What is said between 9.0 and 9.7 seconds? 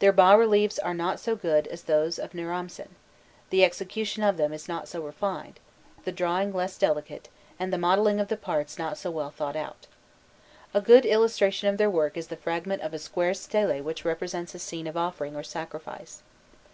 well thought